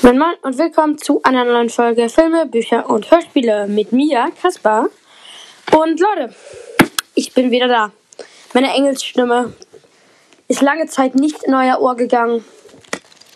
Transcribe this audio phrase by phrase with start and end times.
[0.00, 4.86] Moin Moin und willkommen zu einer neuen Folge Filme, Bücher und Hörspiele mit mir, Kaspar.
[5.72, 6.32] Und Leute,
[7.16, 7.90] ich bin wieder da.
[8.54, 9.54] Meine Engelsstimme
[10.46, 12.44] ist lange Zeit nicht in euer Ohr gegangen.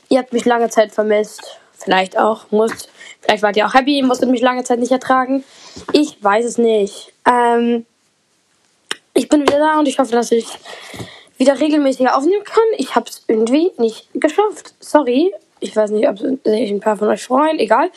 [0.09, 1.59] Ihr habt mich lange Zeit vermisst.
[1.73, 2.89] Vielleicht auch, musst.
[3.21, 5.43] Vielleicht wart ihr auch happy, musstet mich lange Zeit nicht ertragen.
[5.93, 7.13] Ich weiß es nicht.
[7.29, 7.87] Ähm,
[9.15, 10.47] ich bin wieder da und ich hoffe, dass ich
[11.39, 12.63] wieder regelmäßiger aufnehmen kann.
[12.77, 14.75] Ich habe es irgendwie nicht geschafft.
[14.79, 15.33] Sorry.
[15.63, 17.59] Ich weiß nicht, ob sich ein paar von euch freuen.
[17.59, 17.91] Egal.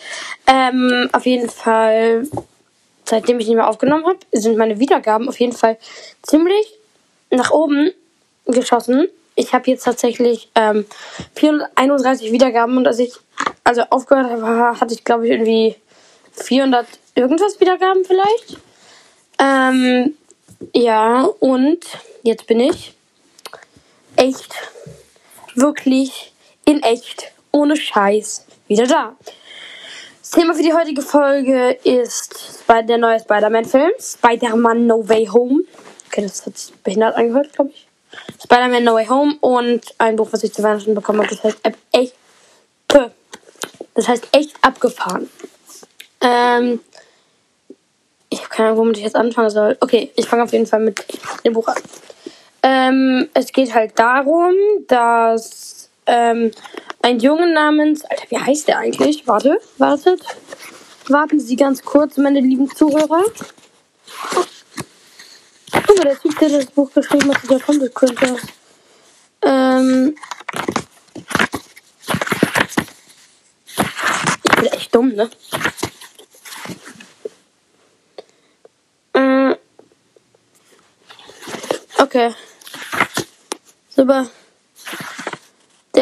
[0.48, 2.28] Ähm, auf jeden Fall,
[3.06, 5.78] seitdem ich nicht mehr aufgenommen habe, sind meine Wiedergaben auf jeden Fall
[6.22, 6.78] ziemlich
[7.32, 7.92] nach oben
[8.46, 9.08] geschossen.
[9.36, 10.86] Ich habe jetzt tatsächlich ähm,
[11.36, 13.14] 431 Wiedergaben und als ich
[13.64, 15.76] also aufgehört habe, hatte ich glaube ich irgendwie
[16.34, 18.58] 400 irgendwas Wiedergaben vielleicht.
[19.40, 20.16] Ähm,
[20.74, 21.80] ja, und
[22.24, 22.94] jetzt bin ich
[24.16, 24.54] echt,
[25.56, 26.34] wirklich
[26.66, 29.16] in echt, ohne Scheiß, wieder da.
[30.22, 35.62] Das Thema für die heutige Folge ist der neue Spider-Man-Film, Spider-Man No Way Home.
[36.08, 37.88] Okay, das hat sich behindert angehört, glaube ich.
[38.44, 41.60] Spider-Man No Way Home und ein Buch, was ich zu Weihnachten bekommen habe, das heißt
[41.94, 42.14] echt,
[43.94, 45.30] das heißt echt abgefahren.
[46.20, 46.82] Ähm,
[48.30, 49.78] ich habe keine Ahnung, womit ich jetzt anfangen soll.
[49.80, 51.06] Okay, ich fange auf jeden Fall mit
[51.46, 51.82] dem Buch an.
[52.64, 54.54] Ähm, es geht halt darum,
[54.88, 56.52] dass ähm,
[57.06, 59.28] ein Junge namens, Alter, wie heißt der eigentlich?
[59.28, 60.24] Warte, wartet.
[61.08, 63.24] Warten Sie ganz kurz, meine lieben Zuhörer.
[65.72, 68.38] Guck mal, der Typ, der das Buch geschrieben hat, der Comic Printer.
[69.44, 70.16] Ähm.
[74.44, 75.30] Ich bin echt dumm, ne?
[79.14, 79.56] Äh.
[82.00, 82.34] Okay.
[83.90, 84.28] Super.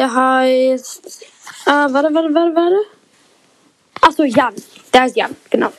[0.04, 1.24] Der heißt.
[1.64, 2.76] Ah, warte, warte, warte, warte.
[4.02, 4.54] Achso, Jan.
[4.92, 5.70] Der ist Jan, genau.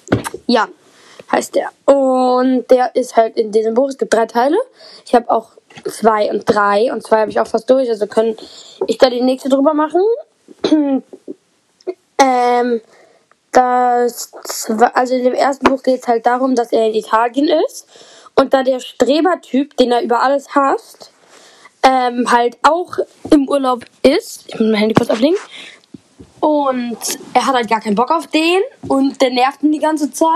[0.47, 0.69] Jan
[1.31, 1.69] heißt der.
[1.85, 3.89] Und der ist halt in diesem Buch.
[3.89, 4.57] Es gibt drei Teile.
[5.05, 5.51] Ich habe auch
[5.87, 6.91] zwei und drei.
[6.91, 7.87] Und zwei habe ich auch fast durch.
[7.87, 8.35] Also können
[8.87, 10.01] ich da die nächste drüber machen.
[12.17, 12.81] ähm,
[13.51, 14.31] das,
[14.95, 17.87] also in dem ersten Buch geht es halt darum, dass er in Italien ist.
[18.33, 21.11] Und da der Strebertyp, den er über alles hasst,
[21.85, 22.97] ähm, halt auch
[23.31, 24.45] im Urlaub ist.
[24.47, 25.37] Ich muss mein Handy kurz ablegen.
[26.39, 26.97] Und
[27.33, 28.61] er hat halt gar keinen Bock auf den.
[28.87, 30.29] Und der nervt ihn die ganze Zeit.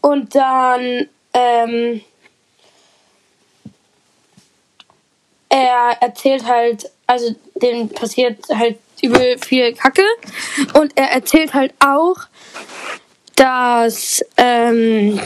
[0.00, 2.00] Und dann, ähm,
[5.48, 10.04] er erzählt halt, also dem passiert halt übel viel Kacke.
[10.74, 12.16] Und er erzählt halt auch,
[13.36, 15.20] dass, ähm,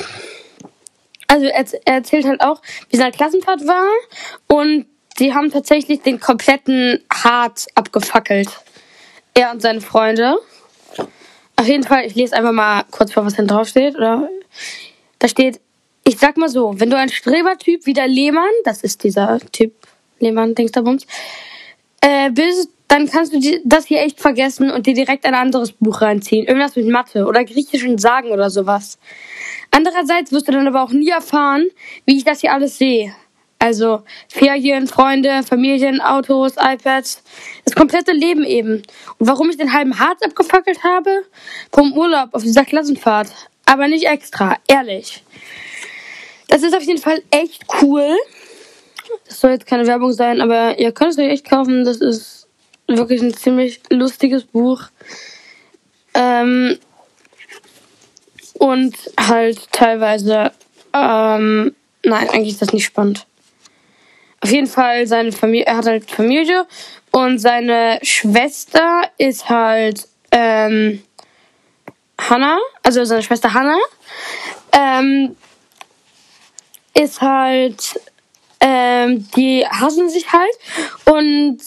[1.28, 3.88] also er, er erzählt halt auch, wie seine Klassenfahrt war.
[4.48, 4.86] Und
[5.18, 8.48] die haben tatsächlich den kompletten Hart abgefackelt.
[9.34, 10.38] Er und seine Freunde.
[11.56, 14.28] Auf jeden Fall, ich lese einfach mal kurz vor, was da drauf steht, oder?
[15.18, 15.60] Da steht,
[16.04, 19.72] ich sag mal so, wenn du ein Strebertyp wie der Lehmann, das ist dieser Typ,
[20.18, 21.06] Lehmann, Dingsterbums,
[22.00, 26.00] äh, bist, dann kannst du das hier echt vergessen und dir direkt ein anderes Buch
[26.00, 26.46] reinziehen.
[26.46, 28.98] Irgendwas mit Mathe oder griechischen Sagen oder sowas.
[29.70, 31.66] Andererseits wirst du dann aber auch nie erfahren,
[32.04, 33.14] wie ich das hier alles sehe.
[33.64, 37.22] Also Ferien, Freunde, Familien, Autos, iPads.
[37.64, 38.82] Das komplette Leben eben.
[39.18, 41.24] Und warum ich den halben Harz abgefackelt habe?
[41.72, 43.28] Vom Urlaub auf dieser Klassenfahrt.
[43.64, 45.24] Aber nicht extra, ehrlich.
[46.48, 48.06] Das ist auf jeden Fall echt cool.
[49.26, 51.86] Das soll jetzt keine Werbung sein, aber ihr könnt es euch echt kaufen.
[51.86, 52.46] Das ist
[52.86, 54.82] wirklich ein ziemlich lustiges Buch.
[56.12, 56.78] Ähm,
[58.58, 60.52] und halt teilweise,
[60.92, 63.26] ähm, nein, eigentlich ist das nicht spannend.
[64.44, 66.66] Auf jeden Fall, seine Familie, er hat halt Familie
[67.12, 71.02] und seine Schwester ist halt ähm,
[72.20, 73.78] Hannah, also seine Schwester Hannah,
[74.72, 75.34] ähm,
[76.92, 77.98] ist halt,
[78.60, 80.52] ähm, die hassen sich halt
[81.06, 81.58] und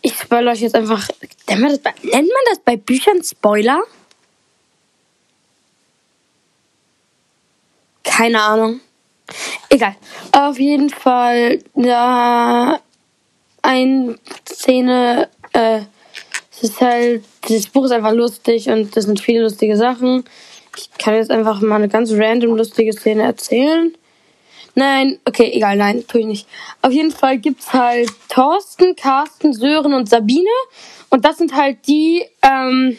[0.00, 1.06] ich spoilere euch jetzt einfach,
[1.48, 3.82] nennt man, das bei, nennt man das bei Büchern Spoiler?
[8.04, 8.80] Keine Ahnung.
[9.68, 9.96] Egal.
[10.32, 12.80] Auf jeden Fall, ja,
[13.62, 15.80] eine Szene, äh,
[16.52, 20.24] es ist halt, das Buch ist einfach lustig und das sind viele lustige Sachen.
[20.76, 23.94] Ich kann jetzt einfach mal eine ganz random lustige Szene erzählen.
[24.74, 26.48] Nein, okay, egal, nein, tue ich nicht.
[26.80, 30.48] Auf jeden Fall gibt's halt Thorsten, Carsten, Sören und Sabine.
[31.10, 32.96] Und das sind halt die, ähm,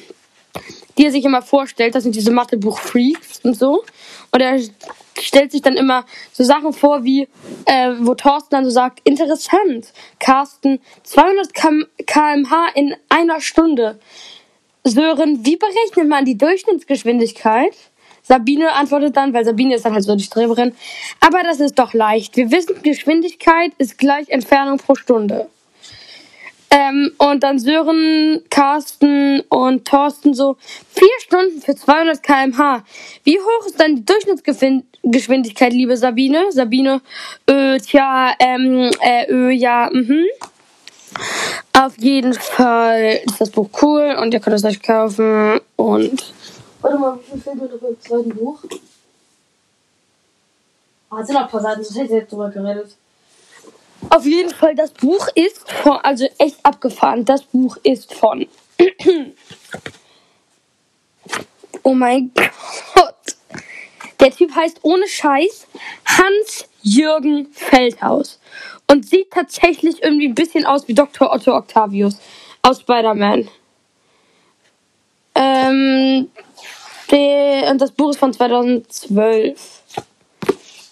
[0.97, 1.95] die er sich immer vorstellt.
[1.95, 3.83] Das sind diese Mathebuch-Freaks und so.
[4.31, 4.59] Und er
[5.25, 7.27] stellt sich dann immer so Sachen vor, wie,
[7.65, 11.53] äh, wo Thorsten dann so sagt, interessant, Carsten, 200
[12.05, 13.99] kmh in einer Stunde.
[14.83, 17.73] Sören, wie berechnet man die Durchschnittsgeschwindigkeit?
[18.21, 20.73] Sabine antwortet dann, weil Sabine ist dann halt so die Streberin.
[21.19, 22.37] Aber das ist doch leicht.
[22.37, 25.49] Wir wissen, Geschwindigkeit ist gleich Entfernung pro Stunde.
[26.75, 30.57] Ähm, und dann Sören, Carsten und Thorsten so,
[30.89, 32.83] vier Stunden für 200 kmh.
[33.23, 36.51] Wie hoch ist dann die Durchschnittsgeschwindigkeit, liebe Sabine?
[36.51, 37.01] Sabine,
[37.45, 40.25] äh, tja, ähm, äh, äh, ja, mhm.
[41.73, 46.33] Auf jeden Fall ist das Buch cool und ihr könnt es euch kaufen und.
[46.81, 48.63] Warte mal, wie viel fehlt mir noch im zweiten Buch?
[51.11, 52.95] Ah, sind noch ein paar Seiten, sonst hätte ich jetzt drüber geredet.
[54.13, 57.25] Auf jeden Fall, das Buch ist von, also echt abgefahren.
[57.25, 58.45] Das Buch ist von.
[61.81, 62.29] oh mein
[62.93, 63.15] Gott.
[64.19, 65.65] Der Typ heißt ohne Scheiß
[66.05, 68.39] Hans-Jürgen Feldhaus.
[68.87, 71.33] Und sieht tatsächlich irgendwie ein bisschen aus wie Dr.
[71.33, 72.19] Otto Octavius
[72.61, 73.49] aus Spider-Man.
[75.33, 76.29] Ähm,
[77.71, 79.81] und das Buch ist von 2012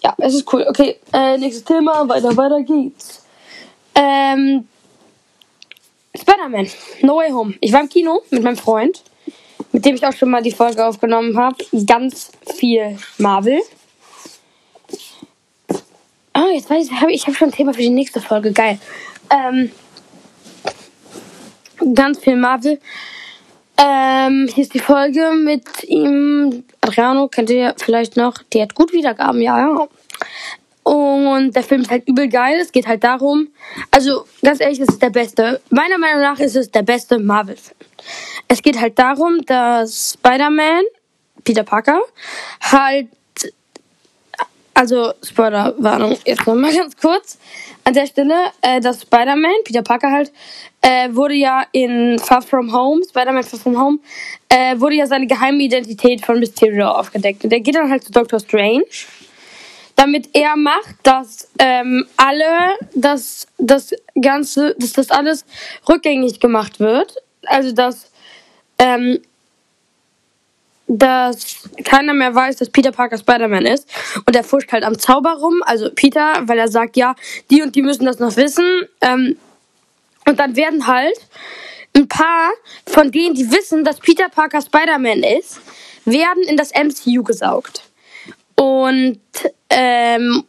[0.04, 0.66] ja, es ist cool.
[0.68, 2.08] Okay, äh, nächstes Thema.
[2.08, 3.24] Weiter, weiter geht's.
[3.96, 4.68] Ähm,
[6.16, 6.68] Spider-Man,
[7.02, 7.54] No Way Home.
[7.62, 9.04] Ich war im Kino mit meinem Freund,
[9.72, 11.58] mit dem ich auch schon mal die Folge aufgenommen habe.
[11.86, 13.62] Ganz viel Marvel.
[16.34, 18.52] Oh, jetzt weiß ich, hab ich habe schon ein Thema für die nächste Folge.
[18.52, 18.80] Geil.
[19.30, 19.72] Ähm,
[21.94, 22.80] ganz viel Marvel.
[23.78, 26.64] Ähm, hier ist die Folge mit ihm.
[26.82, 28.36] Adriano kennt ihr vielleicht noch.
[28.54, 29.88] Die hat gut Wiedergaben, ja, ja.
[30.84, 32.58] Und der Film ist halt übel geil.
[32.60, 33.50] Es geht halt darum,
[33.92, 35.62] also ganz ehrlich, das ist der beste.
[35.70, 37.78] Meiner Meinung nach ist es der beste Marvel-Film.
[38.48, 40.84] Es geht halt darum, dass Spider-Man,
[41.44, 42.02] Peter Parker,
[42.62, 43.08] halt,
[44.74, 47.38] also Spoiler-Warnung, jetzt nochmal ganz kurz
[47.84, 50.32] an der Stelle, äh, dass Spider-Man, Peter Parker halt,
[50.82, 54.00] äh, wurde ja in Far From Home, Spider-Man Far From Home,
[54.50, 57.44] äh, wurde ja seine geheime Identität von Mysterio aufgedeckt.
[57.44, 58.86] Und der geht dann halt zu Doctor Strange,
[59.96, 65.46] damit er macht, dass ähm, alle, dass das Ganze, dass das alles
[65.88, 67.16] rückgängig gemacht wird.
[67.46, 68.12] Also dass
[68.80, 69.20] ähm,
[70.98, 73.88] dass keiner mehr weiß, dass Peter Parker Spider-Man ist.
[74.26, 77.16] Und er fuscht halt am Zauber rum, also Peter, weil er sagt, ja,
[77.50, 78.66] die und die müssen das noch wissen.
[79.00, 79.38] Ähm,
[80.28, 81.16] und dann werden halt
[81.96, 82.52] ein paar
[82.86, 85.62] von denen, die wissen, dass Peter Parker Spider-Man ist,
[86.04, 87.84] werden in das MCU gesaugt.
[88.56, 89.22] Und
[89.70, 90.44] ähm,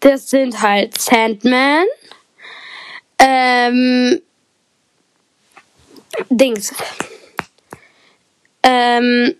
[0.00, 1.84] das sind halt Sandman,
[3.20, 4.20] ähm,
[6.28, 6.74] Dings,
[8.64, 9.36] ähm,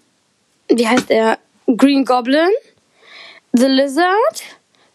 [0.70, 1.38] wie heißt er?
[1.76, 2.50] Green Goblin,
[3.52, 4.42] The Lizard,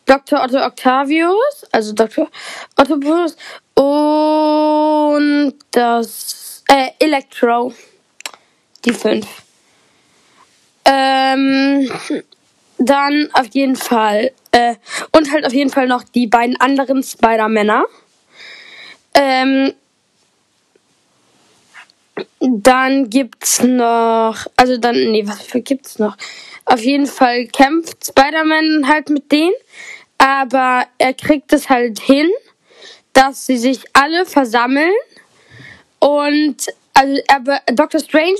[0.06, 0.44] Dr.
[0.44, 2.27] Otto Octavius, also Dr.
[2.75, 3.38] Octopus
[3.75, 7.74] und das äh, Electro.
[8.83, 9.25] Die fünf.
[10.86, 11.89] Ähm,
[12.77, 14.75] dann auf jeden Fall äh,
[15.12, 17.86] und halt auf jeden Fall noch die beiden anderen Spider-Männer.
[19.16, 19.74] Ähm,
[22.39, 26.17] dann gibt's noch, also dann, nee, was für gibt's noch?
[26.65, 29.53] Auf jeden Fall kämpft Spider-Man halt mit denen,
[30.17, 32.29] aber er kriegt es halt hin,
[33.13, 34.94] dass sie sich alle versammeln
[36.00, 38.38] und also aber Doctor Strange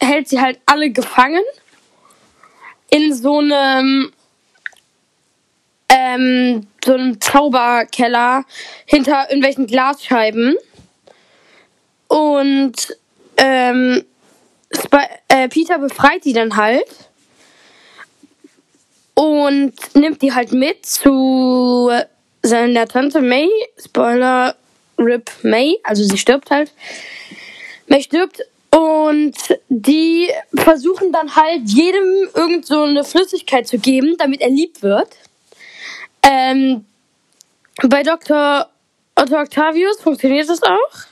[0.00, 1.42] hält sie halt alle gefangen
[2.90, 4.12] in so einem
[5.88, 8.44] ähm, so einem Zauberkeller
[8.86, 10.56] hinter irgendwelchen Glasscheiben
[12.08, 12.96] und
[13.42, 14.04] ähm,
[15.28, 16.86] äh, Peter befreit die dann halt
[19.14, 21.90] und nimmt die halt mit zu
[22.42, 23.48] seiner Tante May.
[23.84, 24.54] Spoiler,
[24.98, 26.72] Rip May, also sie stirbt halt.
[27.88, 29.34] May stirbt und
[29.68, 35.08] die versuchen dann halt jedem irgend so eine Flüssigkeit zu geben, damit er lieb wird.
[36.22, 36.86] Ähm,
[37.82, 38.68] bei Dr.
[39.16, 41.11] Otto Octavius funktioniert das auch.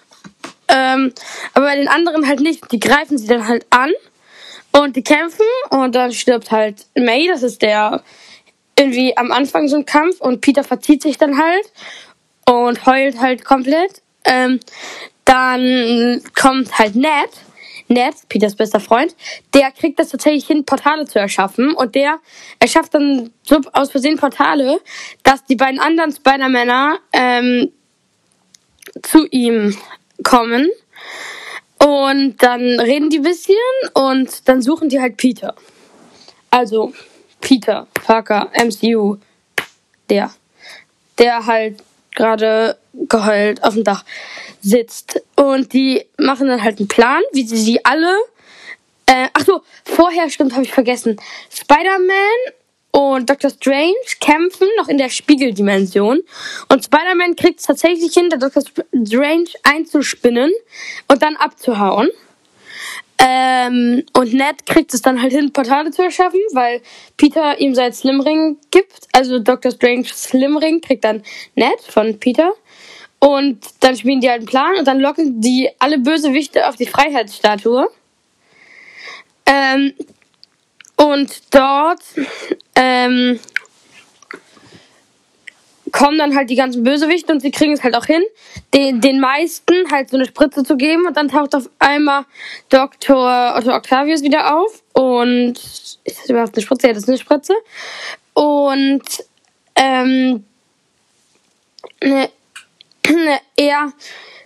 [0.73, 1.13] Ähm,
[1.55, 2.71] aber bei den anderen halt nicht.
[2.73, 3.91] Die greifen sie dann halt an
[4.73, 8.03] und die kämpfen und dann stirbt halt May, das ist der
[8.79, 11.73] irgendwie am Anfang so ein Kampf und Peter verzieht sich dann halt
[12.47, 14.03] und heult halt komplett.
[14.25, 14.61] Ähm,
[15.25, 17.31] dann kommt halt Ned,
[17.89, 19.15] Ned, Peters bester Freund,
[19.55, 22.19] der kriegt das tatsächlich hin, Portale zu erschaffen und der
[22.59, 24.81] erschafft dann so aus Versehen Portale,
[25.23, 27.73] dass die beiden anderen Spider-Männer ähm,
[29.03, 29.77] zu ihm
[30.23, 30.71] kommen.
[31.79, 33.55] Und dann reden die bisschen
[33.95, 35.55] und dann suchen die halt Peter.
[36.51, 36.93] Also,
[37.41, 39.17] Peter Parker, MCU.
[40.11, 40.31] Der.
[41.19, 41.83] Der halt
[42.15, 44.05] gerade geheult auf dem Dach
[44.61, 45.23] sitzt.
[45.37, 48.15] Und die machen dann halt einen Plan, wie sie sie alle.
[49.07, 51.17] Äh, ach so, vorher stimmt, habe ich vergessen.
[51.51, 52.55] Spider-Man
[52.93, 53.51] und Dr.
[53.51, 56.21] Strange kämpfen noch in der Spiegeldimension.
[56.69, 58.63] Und Spider-Man kriegt es tatsächlich hin, Dr.
[59.07, 60.51] Strange einzuspinnen
[61.09, 62.11] und dann abzuhauen.
[63.23, 66.81] Ähm, und Ned kriegt es dann halt hin, Portale zu erschaffen, weil
[67.17, 69.09] Peter ihm sein Slimring gibt.
[69.13, 69.71] Also Dr.
[69.73, 71.23] Strange Slimring kriegt dann
[71.55, 72.53] Ned von Peter.
[73.19, 76.87] Und dann spielen die halt einen Plan und dann locken die alle Bösewichte auf die
[76.87, 77.91] Freiheitsstatue.
[79.45, 79.93] Ähm,
[81.01, 82.03] und dort
[82.75, 83.41] ähm,
[85.93, 88.23] kommen dann halt die ganzen Bösewichte und sie kriegen es halt auch hin,
[88.75, 92.27] den, den meisten halt so eine Spritze zu geben und dann taucht auf einmal
[92.69, 93.55] Dr.
[93.57, 96.87] Otto Octavius wieder auf und ist das überhaupt eine Spritze?
[96.89, 97.55] Ja, das ist eine Spritze.
[98.35, 99.03] Und
[99.77, 100.45] ähm,
[102.03, 102.29] ne,
[103.09, 103.93] ne, er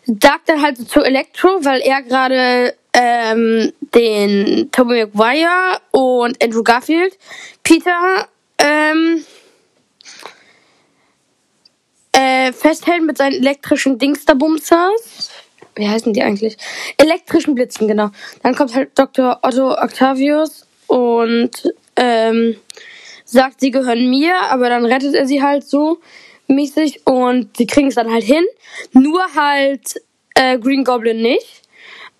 [0.06, 6.62] sagt dann halt so zu Elektro, weil er gerade ähm, den Tobey Maguire und Andrew
[6.62, 7.18] Garfield,
[7.62, 9.24] Peter ähm,
[12.12, 15.30] äh, festhält mit seinen elektrischen Dingsterbumsers.
[15.74, 16.56] Wie heißen die eigentlich?
[16.96, 18.10] Elektrischen Blitzen, genau.
[18.42, 19.40] Dann kommt halt Dr.
[19.42, 22.56] Otto Octavius und ähm,
[23.24, 25.98] sagt, sie gehören mir, aber dann rettet er sie halt so
[26.46, 28.44] mäßig und sie kriegen es dann halt hin.
[28.92, 30.00] Nur halt
[30.36, 31.63] äh, Green Goblin nicht.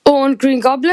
[0.05, 0.93] Und Green Goblin,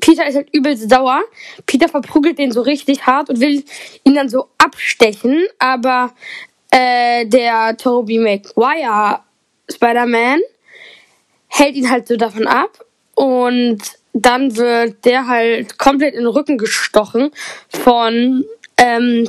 [0.00, 1.22] Peter ist halt übelst sauer.
[1.66, 3.64] Peter verprügelt den so richtig hart und will
[4.04, 6.12] ihn dann so abstechen, aber
[6.70, 9.20] äh, der Tobey Maguire
[9.70, 10.40] Spider-Man
[11.48, 13.80] hält ihn halt so davon ab und
[14.14, 17.30] dann wird der halt komplett in den Rücken gestochen
[17.68, 18.44] von
[18.76, 19.28] ähm,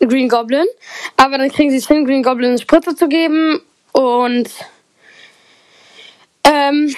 [0.00, 0.66] Green Goblin.
[1.16, 3.60] Aber dann kriegen sie es hin, Green Goblin eine Spritze zu geben
[3.92, 4.50] und
[6.44, 6.94] ähm,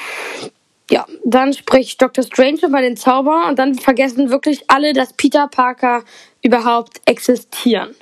[0.91, 2.25] ja, dann spricht Dr.
[2.25, 6.05] Strange über den Zauber und dann vergessen wirklich alle, dass Peter Parker
[6.43, 7.95] überhaupt existieren.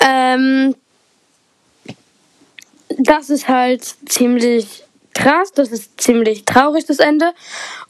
[0.00, 0.74] Ähm,
[2.98, 7.32] das ist halt ziemlich krass, das ist ziemlich traurig, das Ende.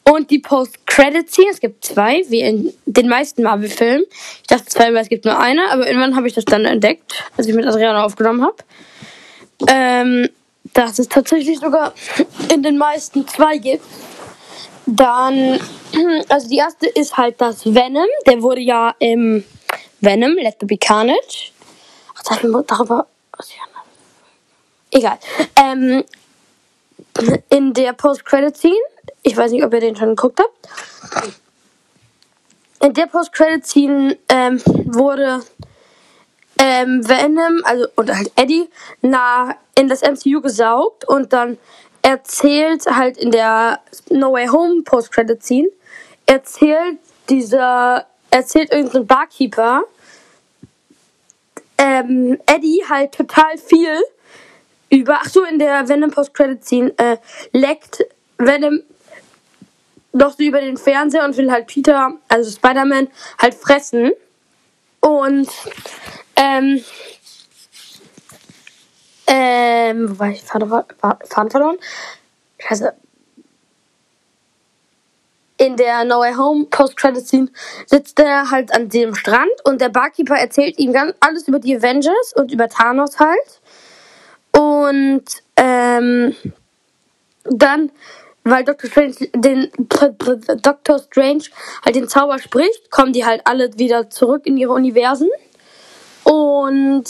[0.03, 4.05] Und die Post-Credit-Scene, es gibt zwei, wie in den meisten Marvel-Filmen.
[4.41, 7.47] Ich dachte zweimal, es gibt nur eine, aber irgendwann habe ich das dann entdeckt, als
[7.47, 8.57] ich mit Adriana aufgenommen habe.
[9.67, 10.29] Ähm,
[10.73, 11.93] dass es tatsächlich sogar
[12.51, 13.85] in den meisten zwei gibt.
[14.85, 15.59] Dann,
[16.29, 18.07] also die erste ist halt das Venom.
[18.25, 19.43] Der wurde ja im
[20.01, 21.51] Venom, Let the Be Carnage.
[22.15, 22.23] Ach,
[22.67, 23.07] darüber.
[24.91, 25.17] Egal.
[25.55, 26.03] Ähm,
[27.49, 28.75] in der Post-Credit-Scene,
[29.23, 31.33] ich weiß nicht, ob ihr den schon geguckt habt.
[32.83, 35.41] In der Post-Credit-Scene ähm, wurde
[36.65, 38.69] ähm, Venom, also und halt Eddie,
[39.01, 41.57] nah in das MCU gesaugt und dann
[42.01, 45.67] erzählt halt in der No Way Home Post-Credit-Scene,
[46.25, 49.83] erzählt dieser, erzählt irgendein Barkeeper,
[51.77, 54.01] ähm, Eddie halt total viel
[54.89, 57.17] über, ach so, in der Venom Post-Credit-Scene, äh,
[57.51, 58.05] leckt
[58.37, 58.83] Venom
[60.13, 63.09] noch so über den Fernseher und will halt Peter, also Spider-Man,
[63.41, 64.13] halt fressen.
[65.01, 65.49] Und
[66.35, 66.83] ähm,
[69.27, 70.43] ähm, wo war ich?
[70.43, 71.77] Faden, verloren?
[72.59, 72.93] Scheiße.
[75.57, 77.49] In der No Way Home Post-Credit-Scene
[77.85, 81.75] sitzt er halt an dem Strand und der Barkeeper erzählt ihm ganz alles über die
[81.75, 83.61] Avengers und über Thanos halt.
[84.51, 85.23] Und
[85.55, 86.35] ähm,
[87.45, 87.91] dann,
[88.43, 88.89] weil Dr.
[88.89, 90.99] Strange den Dr.
[90.99, 91.43] Strange
[91.85, 95.29] halt den Zauber spricht, kommen die halt alle wieder zurück in ihre Universen.
[96.23, 97.05] Und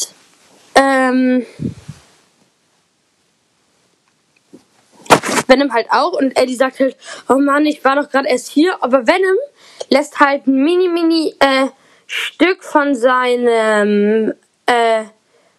[0.76, 1.46] ähm,
[5.48, 6.14] Venom halt auch.
[6.14, 6.98] Und Eddie sagt halt,
[7.30, 9.38] oh Mann, ich war doch gerade erst hier, aber Venom
[9.90, 11.68] lässt halt ein mini mini äh,
[12.08, 14.34] Stück von seinem
[14.66, 15.04] äh,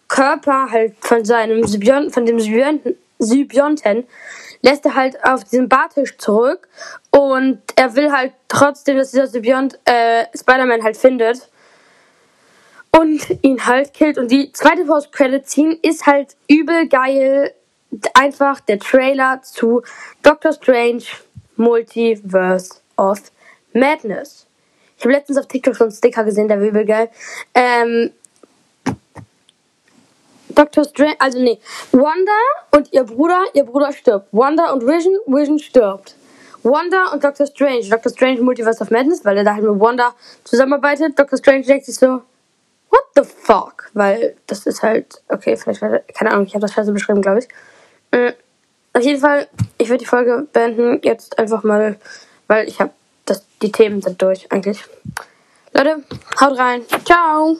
[0.07, 4.05] Körper halt von seinem Sybionten, von dem Sybionten, Sybionten
[4.61, 6.67] lässt er halt auf diesen Bartisch zurück.
[7.11, 11.49] Und er will halt trotzdem, dass dieser Sybiont äh, Spider-Man halt findet
[12.97, 14.17] und ihn halt killt.
[14.17, 17.53] Und die zweite Post-Credit-Scene ist halt übel geil.
[18.13, 19.81] Einfach der Trailer zu
[20.23, 21.03] Doctor Strange
[21.55, 23.19] Multiverse of
[23.73, 24.45] Madness.
[24.97, 27.09] Ich habe letztens auf TikTok so einen Sticker gesehen, der war übel geil.
[27.53, 28.11] Ähm,
[30.49, 31.59] Doctor Strange, also nee,
[31.91, 32.31] Wanda
[32.71, 34.27] und ihr Bruder, ihr Bruder stirbt.
[34.31, 36.15] Wanda und Vision, Vision stirbt.
[36.63, 37.89] Wanda und Doctor Strange.
[37.89, 41.19] Doctor Strange Multiverse of Madness, weil er da halt mit Wanda zusammenarbeitet.
[41.19, 42.21] Doctor Strange denkt sich so,
[43.15, 43.89] the fuck?
[43.93, 45.81] Weil das ist halt, okay, vielleicht,
[46.13, 47.47] keine Ahnung, ich habe das scheiße beschrieben, glaube ich.
[48.11, 48.33] Mhm.
[48.93, 51.97] Auf jeden Fall, ich würde die Folge beenden, jetzt einfach mal,
[52.47, 52.91] weil ich habe,
[53.61, 54.83] die Themen sind durch eigentlich.
[55.73, 56.03] Leute,
[56.39, 56.83] haut rein.
[57.03, 57.57] Ciao.